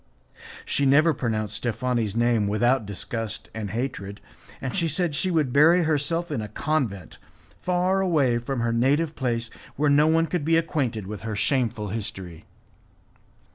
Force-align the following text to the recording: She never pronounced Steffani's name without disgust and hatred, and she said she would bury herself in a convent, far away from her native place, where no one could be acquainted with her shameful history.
She 0.65 0.87
never 0.87 1.13
pronounced 1.13 1.57
Steffani's 1.57 2.15
name 2.15 2.47
without 2.47 2.87
disgust 2.87 3.51
and 3.53 3.69
hatred, 3.69 4.19
and 4.59 4.75
she 4.75 4.87
said 4.87 5.13
she 5.13 5.29
would 5.29 5.53
bury 5.53 5.83
herself 5.83 6.31
in 6.31 6.41
a 6.41 6.47
convent, 6.47 7.19
far 7.61 8.01
away 8.01 8.39
from 8.39 8.61
her 8.61 8.73
native 8.73 9.13
place, 9.15 9.51
where 9.75 9.91
no 9.91 10.07
one 10.07 10.25
could 10.25 10.43
be 10.43 10.57
acquainted 10.57 11.05
with 11.05 11.21
her 11.21 11.35
shameful 11.35 11.89
history. 11.89 12.45